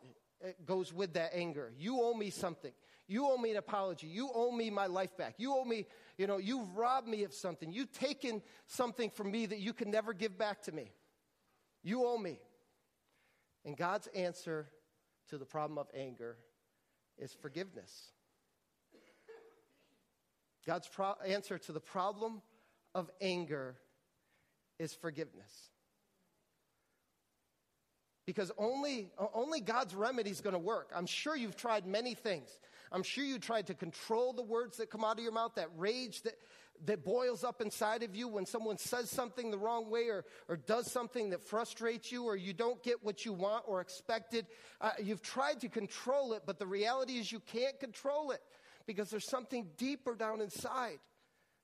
[0.67, 1.73] goes with that anger.
[1.79, 2.73] You owe me something.
[3.07, 4.07] You owe me an apology.
[4.07, 5.35] You owe me my life back.
[5.39, 7.73] You owe me, you know, you've robbed me of something.
[7.73, 10.93] You've taken something from me that you can never give back to me.
[11.83, 12.39] You owe me.
[13.65, 14.69] And God's answer
[15.29, 16.37] to the problem of anger
[17.19, 18.13] is forgiveness.
[20.67, 22.43] God's pro- answer to the problem
[22.95, 23.77] of anger
[24.79, 25.71] is forgiveness.
[28.27, 30.91] Because only, only God's remedy is going to work.
[30.95, 32.49] I'm sure you've tried many things.
[32.95, 35.69] I'm sure you tried to control the words that come out of your mouth, that
[35.77, 36.35] rage that,
[36.85, 40.57] that boils up inside of you when someone says something the wrong way or, or
[40.57, 44.47] does something that frustrates you or you don't get what you want or expected.
[44.81, 48.41] Uh, you've tried to control it, but the reality is you can't control it
[48.87, 51.01] because there's something deeper down inside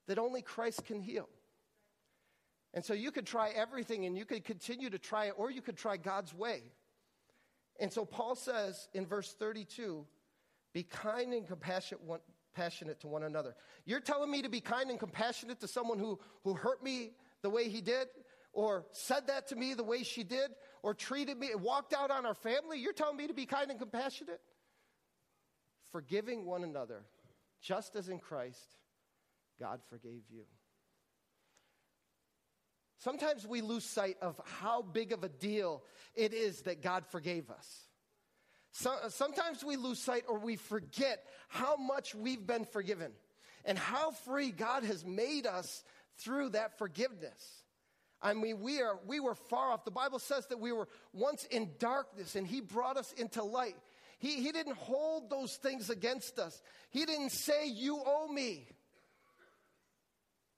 [0.08, 1.28] that only Christ can heal.
[2.74, 5.62] And so you could try everything and you could continue to try it, or you
[5.62, 6.62] could try God's way.
[7.78, 10.04] And so Paul says in verse 32
[10.72, 12.20] be kind and compassionate one,
[13.00, 13.54] to one another.
[13.84, 17.50] You're telling me to be kind and compassionate to someone who, who hurt me the
[17.50, 18.08] way he did,
[18.52, 20.50] or said that to me the way she did,
[20.82, 22.78] or treated me, walked out on our family?
[22.78, 24.40] You're telling me to be kind and compassionate?
[25.92, 27.02] Forgiving one another,
[27.60, 28.76] just as in Christ,
[29.58, 30.44] God forgave you.
[32.98, 35.82] Sometimes we lose sight of how big of a deal
[36.14, 37.89] it is that God forgave us.
[38.72, 43.12] So, sometimes we lose sight or we forget how much we've been forgiven
[43.64, 45.84] and how free God has made us
[46.18, 47.64] through that forgiveness.
[48.22, 49.84] I mean, we, are, we were far off.
[49.84, 53.76] The Bible says that we were once in darkness and He brought us into light.
[54.18, 56.60] He, he didn't hold those things against us.
[56.90, 58.68] He didn't say, You owe me.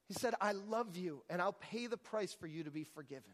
[0.08, 3.32] He said, I love you and I'll pay the price for you to be forgiven.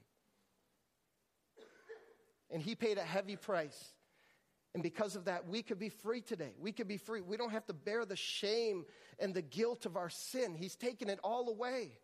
[2.50, 3.92] And He paid a heavy price.
[4.74, 6.52] And because of that, we could be free today.
[6.60, 7.20] We could be free.
[7.20, 8.84] We don't have to bear the shame
[9.18, 10.54] and the guilt of our sin.
[10.54, 11.98] He's taken it all away.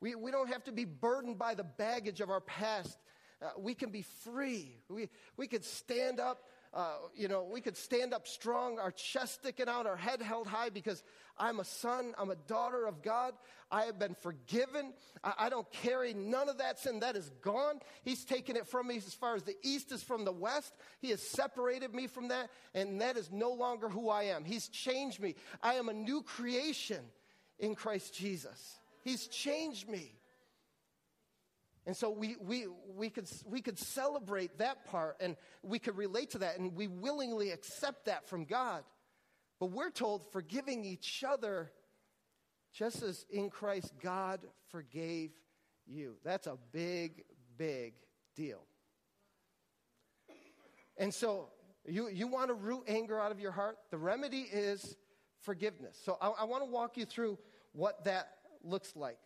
[0.00, 2.98] We, we don't have to be burdened by the baggage of our past.
[3.40, 4.80] Uh, we can be free.
[4.88, 6.42] We, we could stand up
[6.76, 10.46] uh, you know, we could stand up strong, our chest sticking out, our head held
[10.46, 11.02] high because
[11.38, 13.32] I'm a son, I'm a daughter of God.
[13.70, 14.92] I have been forgiven.
[15.24, 17.00] I, I don't carry none of that sin.
[17.00, 17.80] That is gone.
[18.04, 20.74] He's taken it from me as far as the east is from the west.
[21.00, 24.44] He has separated me from that, and that is no longer who I am.
[24.44, 25.34] He's changed me.
[25.62, 27.00] I am a new creation
[27.58, 28.78] in Christ Jesus.
[29.02, 30.12] He's changed me.
[31.86, 36.30] And so we, we, we, could, we could celebrate that part and we could relate
[36.30, 38.82] to that and we willingly accept that from God.
[39.60, 41.70] But we're told forgiving each other
[42.72, 45.30] just as in Christ God forgave
[45.86, 46.16] you.
[46.24, 47.22] That's a big,
[47.56, 47.94] big
[48.34, 48.64] deal.
[50.98, 51.50] And so
[51.86, 53.78] you, you want to root anger out of your heart?
[53.90, 54.96] The remedy is
[55.42, 55.98] forgiveness.
[56.04, 57.38] So I, I want to walk you through
[57.72, 58.28] what that
[58.64, 59.18] looks like.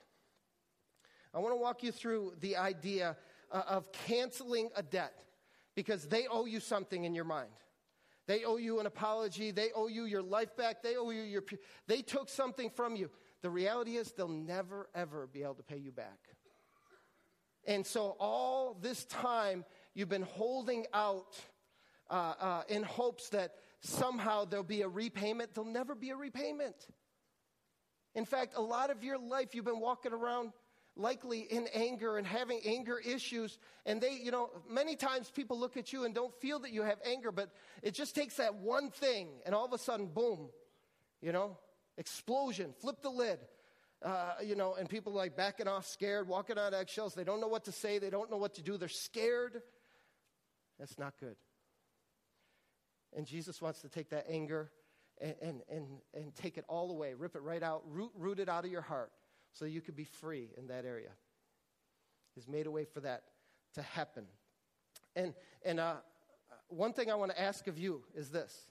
[1.32, 3.16] I want to walk you through the idea
[3.52, 5.14] uh, of canceling a debt
[5.74, 7.50] because they owe you something in your mind.
[8.26, 9.50] They owe you an apology.
[9.50, 10.82] They owe you your life back.
[10.82, 11.42] They owe you your.
[11.86, 13.10] They took something from you.
[13.42, 16.18] The reality is, they'll never, ever be able to pay you back.
[17.66, 19.64] And so, all this time,
[19.94, 21.40] you've been holding out
[22.10, 25.54] uh, uh, in hopes that somehow there'll be a repayment.
[25.54, 26.76] There'll never be a repayment.
[28.14, 30.52] In fact, a lot of your life, you've been walking around
[31.00, 33.58] likely in anger and having anger issues.
[33.86, 36.82] And they, you know, many times people look at you and don't feel that you
[36.82, 37.50] have anger, but
[37.82, 40.48] it just takes that one thing, and all of a sudden, boom,
[41.20, 41.56] you know,
[41.98, 43.38] explosion, flip the lid.
[44.02, 47.14] Uh, you know, and people like backing off, scared, walking on eggshells.
[47.14, 47.98] They don't know what to say.
[47.98, 48.78] They don't know what to do.
[48.78, 49.60] They're scared.
[50.78, 51.36] That's not good.
[53.14, 54.70] And Jesus wants to take that anger
[55.20, 58.48] and, and, and, and take it all away, rip it right out, root, root it
[58.48, 59.12] out of your heart
[59.52, 61.10] so you could be free in that area.
[62.34, 63.24] He's made a way for that
[63.74, 64.24] to happen.
[65.16, 65.34] And,
[65.64, 65.96] and uh,
[66.68, 68.66] one thing I want to ask of you is this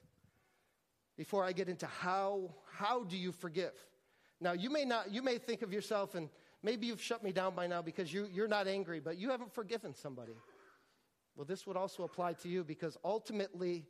[1.16, 3.74] before I get into how, how do you forgive?
[4.40, 6.30] Now, you may not, you may think of yourself and
[6.62, 9.52] maybe you've shut me down by now because you, you're not angry, but you haven't
[9.52, 10.32] forgiven somebody.
[11.36, 13.86] Well, this would also apply to you because ultimately,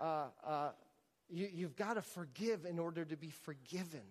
[0.00, 0.70] uh, uh,
[1.28, 4.02] you, you've got to forgive in order to be forgiven.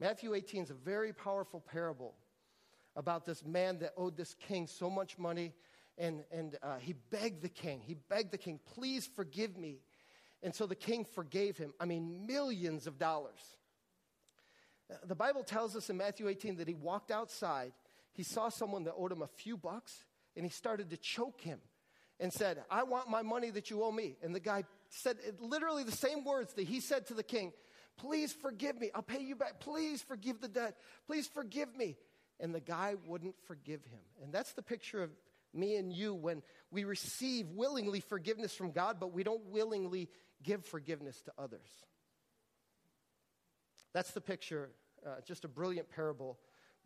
[0.00, 2.14] Matthew 18 is a very powerful parable
[2.96, 5.52] about this man that owed this king so much money,
[5.98, 9.78] and, and uh, he begged the king, he begged the king, please forgive me.
[10.42, 11.72] And so the king forgave him.
[11.80, 13.40] I mean, millions of dollars.
[14.90, 17.72] Uh, the Bible tells us in Matthew 18 that he walked outside,
[18.12, 20.04] he saw someone that owed him a few bucks,
[20.36, 21.60] and he started to choke him
[22.20, 24.16] and said, I want my money that you owe me.
[24.22, 27.52] And the guy said literally the same words that he said to the king
[27.96, 28.90] Please forgive me.
[28.94, 29.60] I'll pay you back.
[29.60, 30.76] Please forgive the debt.
[31.06, 31.96] Please forgive me.
[32.40, 34.00] And the guy wouldn't forgive him.
[34.22, 35.10] And that's the picture of
[35.52, 40.08] me and you when we receive willingly forgiveness from God, but we don't willingly
[40.42, 41.68] give forgiveness to others.
[43.92, 44.70] That's the picture,
[45.06, 46.38] uh, just a brilliant parable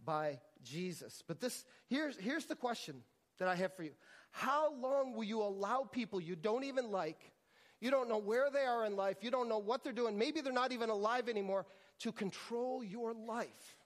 [0.05, 1.23] by Jesus.
[1.27, 2.97] But this, here's, here's the question
[3.39, 3.93] that I have for you
[4.31, 7.33] How long will you allow people you don't even like
[7.81, 9.19] you don't know where they are in life.
[9.21, 10.19] You don't know what they're doing.
[10.19, 11.67] Maybe they're not even alive anymore
[12.01, 13.77] to control your life.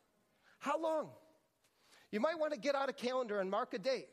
[0.59, 1.11] How long?
[2.11, 4.09] You might want to get out a calendar and mark a date.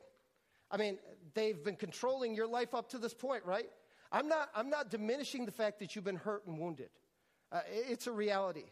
[0.72, 0.98] I mean,
[1.34, 3.70] they've been controlling your life up to this point, right?
[4.12, 6.90] I'm not, I'm not diminishing the fact that you've been hurt and wounded.
[7.52, 8.66] Uh, it's a reality.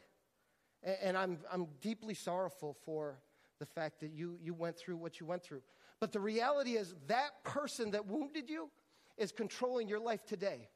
[0.84, 3.20] And, and I'm, I'm deeply sorrowful for
[3.60, 5.62] the fact that you, you went through what you went through.
[6.00, 8.70] But the reality is, that person that wounded you
[9.17, 10.70] is controlling your life today.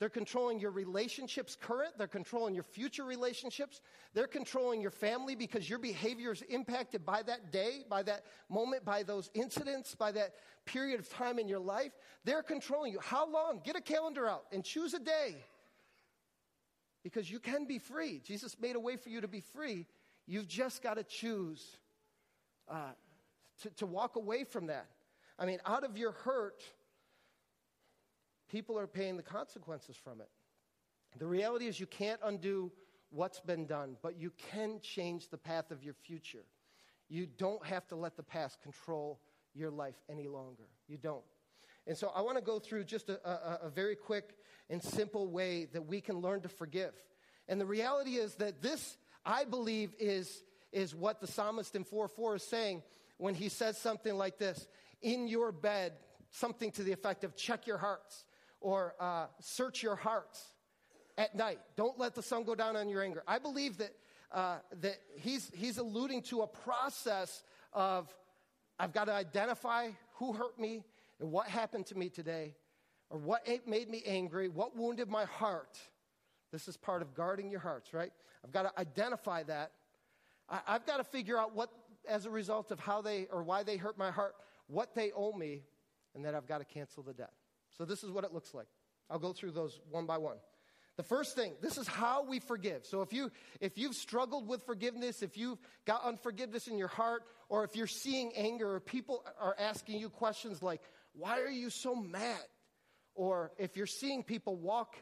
[0.00, 1.96] They're controlling your relationships current.
[1.96, 3.80] They're controlling your future relationships.
[4.12, 8.84] They're controlling your family because your behavior is impacted by that day, by that moment,
[8.84, 11.92] by those incidents, by that period of time in your life.
[12.24, 12.98] They're controlling you.
[13.00, 13.60] How long?
[13.64, 15.36] Get a calendar out and choose a day
[17.04, 18.20] because you can be free.
[18.24, 19.86] Jesus made a way for you to be free.
[20.26, 21.64] You've just got to choose
[22.68, 22.92] uh,
[23.62, 24.86] to, to walk away from that.
[25.38, 26.62] I mean, out of your hurt,
[28.54, 30.28] people are paying the consequences from it.
[31.18, 32.70] The reality is, you can't undo
[33.10, 36.44] what's been done, but you can change the path of your future.
[37.08, 39.18] You don't have to let the past control
[39.54, 40.68] your life any longer.
[40.86, 41.24] You don't.
[41.88, 44.36] And so I want to go through just a, a, a, very quick
[44.70, 46.94] and simple way that we can learn to forgive.
[47.48, 52.06] And the reality is that this, I believe, is, is what the psalmist in 4
[52.06, 52.84] 4 is saying
[53.18, 54.68] when he says something like this
[55.02, 55.94] In your bed,
[56.30, 58.24] something to the effect of check your hearts
[58.64, 60.42] or uh, search your hearts
[61.18, 61.58] at night.
[61.76, 63.22] Don't let the sun go down on your anger.
[63.28, 63.92] I believe that,
[64.32, 67.42] uh, that he's, he's alluding to a process
[67.74, 68.08] of
[68.78, 70.82] I've got to identify who hurt me
[71.20, 72.54] and what happened to me today,
[73.10, 75.78] or what made me angry, what wounded my heart.
[76.50, 78.12] This is part of guarding your hearts, right?
[78.42, 79.72] I've got to identify that.
[80.48, 81.68] I, I've got to figure out what,
[82.08, 84.36] as a result of how they or why they hurt my heart,
[84.68, 85.64] what they owe me,
[86.14, 87.32] and then I've got to cancel the debt.
[87.76, 88.66] So this is what it looks like.
[89.10, 90.36] I'll go through those one by one.
[90.96, 92.86] The first thing, this is how we forgive.
[92.86, 97.24] So if you if you've struggled with forgiveness, if you've got unforgiveness in your heart,
[97.48, 100.80] or if you're seeing anger, or people are asking you questions like,
[101.12, 102.44] "Why are you so mad?"
[103.14, 104.96] or if you're seeing people walk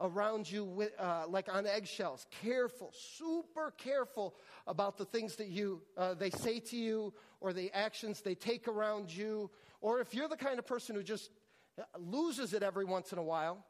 [0.00, 4.34] around you with, uh, like on eggshells, careful, super careful
[4.66, 8.68] about the things that you uh, they say to you, or the actions they take
[8.68, 11.30] around you, or if you're the kind of person who just
[11.78, 13.64] Uh, loses it every once in a while,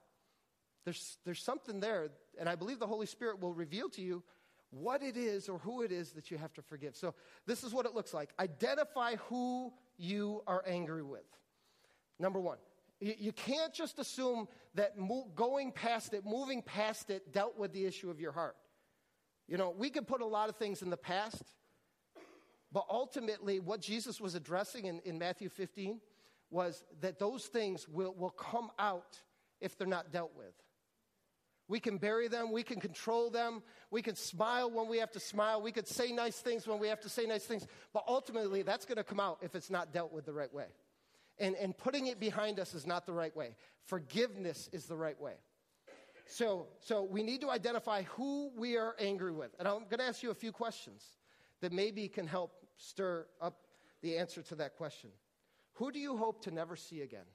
[0.85, 2.09] there's, there's something there,
[2.41, 4.23] and I believe the Holy Spirit will reveal to you
[4.71, 6.97] what it is or who it is that you have to forgive.
[6.97, 7.15] So,
[7.47, 11.27] this is what it looks like identify who you are angry with.
[12.19, 12.59] Number one,
[13.01, 14.95] you, can't just assume that
[15.35, 18.57] going past it, moving past it, dealt with the issue of your heart.
[19.47, 21.43] You know, we could put a lot of things in the past,
[22.73, 26.01] but ultimately, what Jesus was addressing in, in Matthew 15
[26.51, 29.21] was that those things will, will come out
[29.61, 30.55] if they're not dealt with.
[31.69, 32.51] We can bury them.
[32.51, 33.63] We can control them.
[33.91, 35.61] We can smile when we have to smile.
[35.61, 37.67] We could say nice things when we have to say nice things.
[37.93, 40.67] But ultimately, that's going to come out if it's not dealt with the right way.
[41.39, 43.55] And, and putting it behind us is not the right way.
[43.85, 45.35] Forgiveness is the right way.
[46.27, 49.55] So, so we need to identify who we are angry with.
[49.59, 51.05] And I'm going to ask you a few questions
[51.61, 53.67] that maybe can help stir up
[54.03, 55.11] the answer to that question.
[55.79, 57.27] Who do you hope to never see again?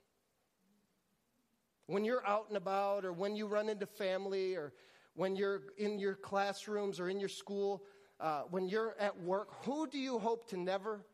[1.88, 4.74] When you're out and about, or when you run into family, or
[5.16, 7.84] when you're in your classrooms or in your school,
[8.20, 11.06] uh, when you're at work, who do you hope to never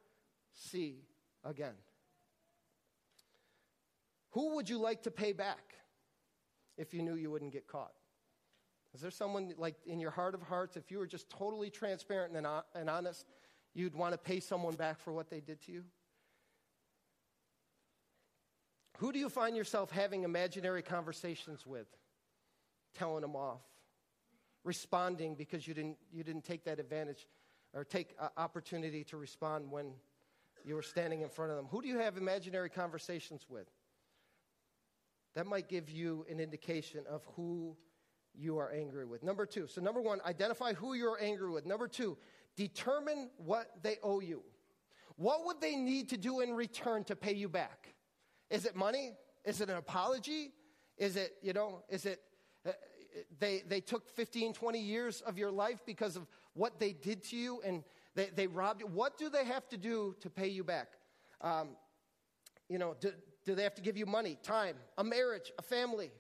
[0.54, 1.04] see
[1.44, 1.76] again?
[4.32, 5.76] Who would you like to pay back
[6.78, 7.94] if you knew you wouldn't get caught?
[8.96, 12.36] Is there someone like in your heart of hearts, if you were just totally transparent
[12.36, 13.28] and, and honest,
[13.76, 15.84] you'd want to pay someone back for what they did to you?
[19.00, 21.88] Who do you find yourself having imaginary conversations with?
[22.94, 23.62] Telling them off,
[24.66, 27.26] responding because you didn't, you didn't take that advantage
[27.74, 29.94] or take uh, opportunity to respond when
[30.66, 31.68] you were standing in front of them.
[31.72, 33.68] Who do you have imaginary conversations with?
[35.34, 37.78] That might give you an indication of who
[38.36, 39.24] you are angry with.
[39.24, 41.66] Number two, so number one, identify who you're angry with.
[41.66, 42.18] Number two,
[42.58, 44.44] determine what they owe you.
[45.16, 47.94] What would they need to do in return to pay you back?
[48.50, 49.14] Is it money?
[49.46, 50.52] Is it an apology?
[50.98, 52.22] Is it, you know, is it
[52.68, 52.72] uh,
[53.40, 57.38] they, they took 15, 20 years of your life because of what they did to
[57.38, 57.84] you and
[58.16, 58.88] they, they robbed you?
[58.88, 60.90] What do they have to do to pay you back?
[61.42, 61.70] Um,
[62.68, 63.12] you know, do,
[63.46, 66.12] do they have to give you money, time, a marriage, a family?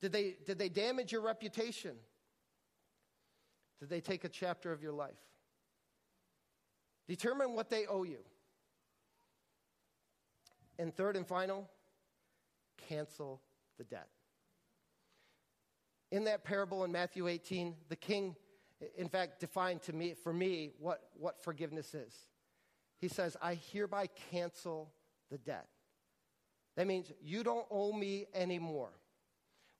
[0.00, 1.96] Did they, did they damage your reputation?
[3.80, 5.18] Did they take a chapter of your life?
[7.08, 8.18] Determine what they owe you.
[10.80, 11.68] And third and final,
[12.88, 13.42] cancel
[13.76, 14.08] the debt.
[16.10, 18.34] In that parable in Matthew 18, the king,
[18.96, 22.14] in fact, defined to me, for me, what, what forgiveness is.
[22.98, 24.90] He says, I hereby cancel
[25.30, 25.68] the debt.
[26.76, 28.92] That means you don't owe me anymore.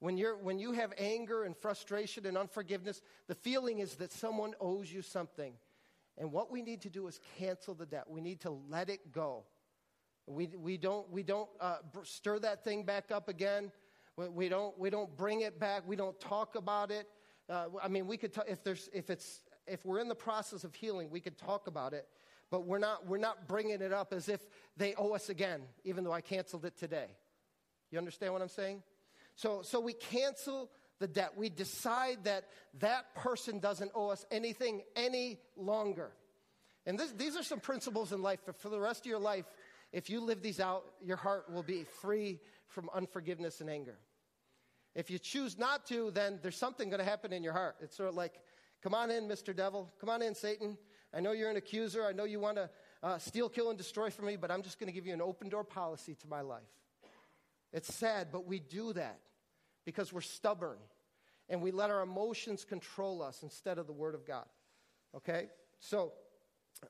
[0.00, 4.52] When, you're, when you have anger and frustration and unforgiveness, the feeling is that someone
[4.60, 5.54] owes you something.
[6.18, 8.04] And what we need to do is cancel the debt.
[8.06, 9.44] We need to let it go.
[10.30, 13.72] We, we don't, we don't uh, stir that thing back up again.
[14.16, 15.82] We, we, don't, we don't bring it back.
[15.86, 17.08] We don't talk about it.
[17.48, 20.62] Uh, I mean, we could, t- if, there's, if, it's, if we're in the process
[20.62, 22.06] of healing, we could talk about it,
[22.50, 24.40] but we're not, we're not bringing it up as if
[24.76, 27.06] they owe us again, even though I canceled it today.
[27.90, 28.82] You understand what I'm saying?
[29.34, 30.70] So, so we cancel
[31.00, 31.32] the debt.
[31.36, 32.44] We decide that
[32.78, 36.12] that person doesn't owe us anything any longer.
[36.86, 38.40] And this, these are some principles in life.
[38.44, 39.44] For for the rest of your life,
[39.92, 43.98] if you live these out, your heart will be free from unforgiveness and anger.
[44.94, 47.76] If you choose not to, then there's something going to happen in your heart.
[47.80, 48.40] It's sort of like,
[48.82, 49.54] come on in, Mr.
[49.54, 49.90] Devil.
[50.00, 50.76] Come on in, Satan.
[51.14, 52.04] I know you're an accuser.
[52.04, 52.70] I know you want to
[53.02, 55.22] uh, steal, kill, and destroy from me, but I'm just going to give you an
[55.22, 56.62] open door policy to my life.
[57.72, 59.18] It's sad, but we do that
[59.84, 60.78] because we're stubborn
[61.48, 64.46] and we let our emotions control us instead of the Word of God.
[65.16, 65.48] Okay?
[65.80, 66.12] So,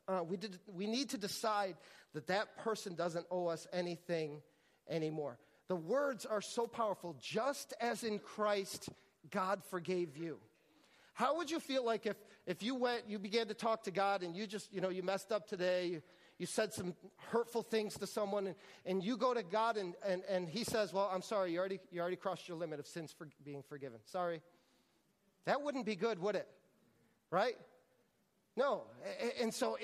[0.07, 1.75] uh, we, did, we need to decide
[2.13, 4.41] that that person doesn't owe us anything
[4.89, 5.37] anymore.
[5.67, 7.15] The words are so powerful.
[7.21, 8.89] Just as in Christ,
[9.29, 10.39] God forgave you.
[11.13, 14.23] How would you feel like if, if you went, you began to talk to God
[14.23, 16.01] and you just, you know, you messed up today, you,
[16.37, 16.95] you said some
[17.29, 18.55] hurtful things to someone, and,
[18.85, 21.79] and you go to God and, and, and He says, Well, I'm sorry, you already,
[21.91, 23.99] you already crossed your limit of sins for being forgiven.
[24.05, 24.41] Sorry.
[25.45, 26.47] That wouldn't be good, would it?
[27.29, 27.55] Right?
[28.55, 28.83] No.
[29.39, 29.77] And so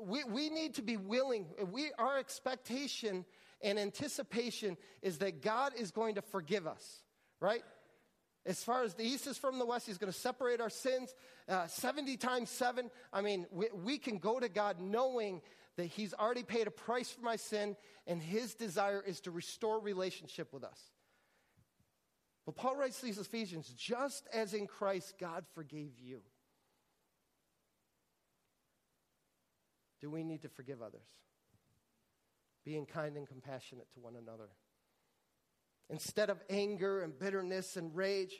[0.00, 1.46] we, we need to be willing.
[1.72, 3.24] We, our expectation
[3.62, 7.02] and anticipation is that God is going to forgive us,
[7.40, 7.62] right?
[8.46, 11.14] As far as the east is from the west, He's going to separate our sins
[11.48, 12.90] uh, 70 times 7.
[13.12, 15.40] I mean, we, we can go to God knowing
[15.76, 17.76] that He's already paid a price for my sin,
[18.06, 20.78] and His desire is to restore relationship with us.
[22.44, 26.20] But Paul writes these Ephesians just as in Christ God forgave you.
[30.04, 31.08] Do we need to forgive others?
[32.62, 34.50] Being kind and compassionate to one another.
[35.88, 38.34] Instead of anger and bitterness and rage,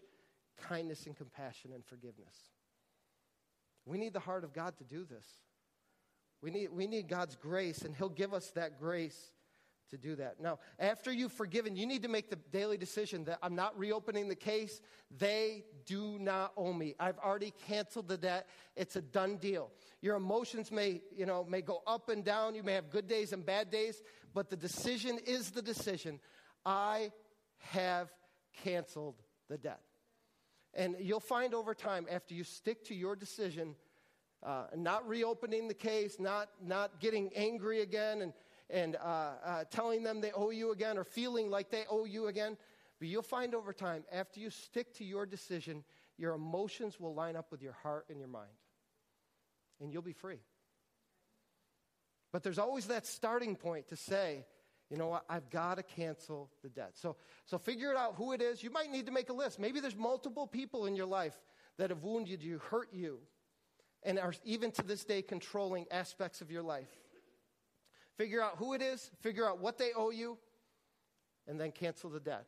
[0.60, 2.36] kindness and compassion and forgiveness.
[3.86, 5.24] We need the heart of God to do this.
[6.42, 9.32] We need, we need God's grace, and He'll give us that grace
[9.90, 10.40] to do that.
[10.40, 14.28] Now, after you've forgiven, you need to make the daily decision that I'm not reopening
[14.28, 14.80] the case.
[15.16, 16.94] They do not owe me.
[16.98, 18.46] I've already canceled the debt.
[18.76, 19.70] It's a done deal.
[20.00, 22.54] Your emotions may, you know, may go up and down.
[22.54, 26.20] You may have good days and bad days, but the decision is the decision.
[26.64, 27.12] I
[27.58, 28.10] have
[28.62, 29.80] canceled the debt.
[30.72, 33.76] And you'll find over time, after you stick to your decision,
[34.42, 38.32] uh, not reopening the case, not, not getting angry again and,
[38.70, 42.26] and uh, uh, telling them they owe you again or feeling like they owe you
[42.26, 42.56] again.
[42.98, 45.84] But you'll find over time, after you stick to your decision,
[46.16, 48.50] your emotions will line up with your heart and your mind.
[49.80, 50.38] And you'll be free.
[52.32, 54.44] But there's always that starting point to say,
[54.90, 56.92] you know what, I've got to cancel the debt.
[56.94, 58.62] So, so figure it out who it is.
[58.62, 59.58] You might need to make a list.
[59.58, 61.36] Maybe there's multiple people in your life
[61.78, 63.18] that have wounded you, hurt you,
[64.02, 66.90] and are even to this day controlling aspects of your life.
[68.16, 70.38] Figure out who it is, figure out what they owe you,
[71.46, 72.46] and then cancel the debt.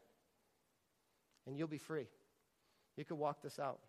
[1.46, 2.06] And you'll be free.
[2.96, 3.80] You can walk this out.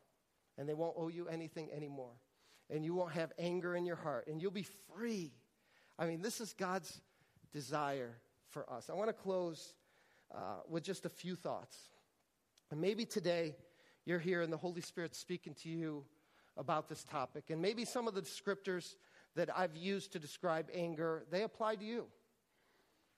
[0.58, 2.14] And they won't owe you anything anymore.
[2.70, 4.28] And you won't have anger in your heart.
[4.28, 4.66] And you'll be
[4.96, 5.32] free.
[6.00, 7.02] I mean, this is God's
[7.54, 8.18] desire
[8.50, 8.90] for us.
[8.90, 9.74] I want to close
[10.34, 11.78] uh, with just a few thoughts.
[12.72, 13.56] And maybe today
[14.06, 16.04] you're here and the Holy Spirit's speaking to you
[16.58, 17.46] about this topic.
[17.50, 18.96] And maybe some of the descriptors
[19.38, 22.06] that I've used to describe anger, they apply to you.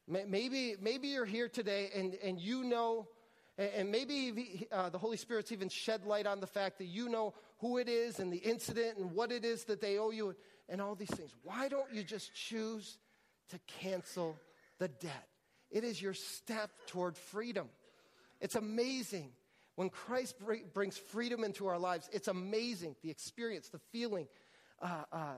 [0.08, 3.08] Maybe, maybe you're here today and, and you know,
[3.58, 7.34] and maybe uh, the Holy Spirit's even shed light on the fact that you know
[7.60, 10.36] who it is and the incident and what it is that they owe you
[10.68, 11.36] and all these things.
[11.44, 12.98] Why don't you just choose
[13.50, 14.38] to cancel
[14.80, 15.28] the debt?
[15.70, 17.70] It is your step toward freedom.
[18.42, 19.32] It's amazing
[19.80, 20.36] when Christ
[20.74, 24.28] brings freedom into our lives, it's amazing the experience, the feeling,
[24.82, 25.36] uh, uh,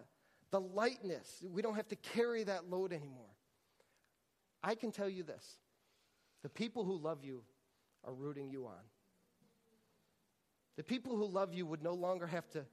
[0.52, 1.44] the lightness.
[1.52, 3.26] We don't have to carry that load anymore.
[4.64, 5.58] I can tell you this
[6.44, 7.44] the people who love you
[8.04, 8.84] are rooting you on.
[10.78, 12.66] The people who love you would no longer have to,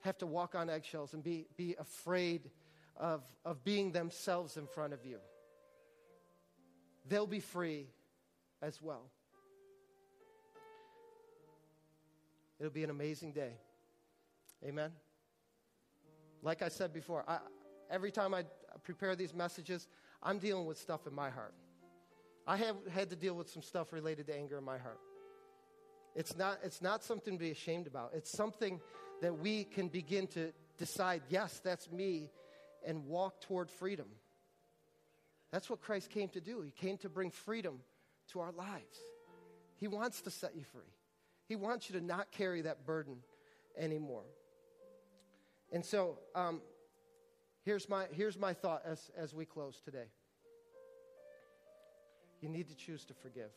[0.00, 2.50] have to walk on eggshells and be, be afraid
[2.96, 5.18] of, of being themselves in front of you.
[7.08, 7.88] They'll be free
[8.62, 9.10] as well.
[12.58, 13.52] It'll be an amazing day.
[14.64, 14.92] Amen.
[16.46, 17.38] Like I said before, I,
[17.90, 18.44] every time I
[18.84, 19.88] prepare these messages,
[20.22, 21.54] I'm dealing with stuff in my heart.
[22.46, 25.00] I have had to deal with some stuff related to anger in my heart.
[26.14, 28.12] It's not, it's not something to be ashamed about.
[28.14, 28.80] It's something
[29.22, 32.30] that we can begin to decide, yes, that's me,
[32.86, 34.06] and walk toward freedom.
[35.50, 36.62] That's what Christ came to do.
[36.62, 37.80] He came to bring freedom
[38.30, 39.00] to our lives.
[39.80, 40.92] He wants to set you free.
[41.48, 43.16] He wants you to not carry that burden
[43.76, 44.22] anymore.
[45.72, 46.60] And so, um,
[47.62, 50.06] here's, my, here's my thought as, as we close today.
[52.40, 53.50] You need to choose to forgive.